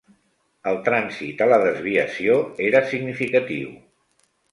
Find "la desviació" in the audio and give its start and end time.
1.51-2.39